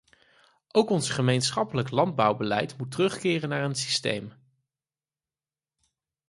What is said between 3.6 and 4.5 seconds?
een systeem...